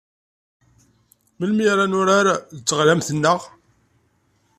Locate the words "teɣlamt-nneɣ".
2.67-3.39